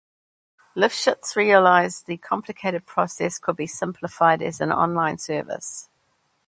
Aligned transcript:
Lifshitz 0.75 1.35
realized 1.35 2.07
the 2.07 2.17
complicated 2.17 2.87
process 2.87 3.37
could 3.37 3.55
be 3.55 3.67
simplified 3.67 4.41
as 4.41 4.59
an 4.59 4.71
online 4.71 5.19
service. 5.19 5.89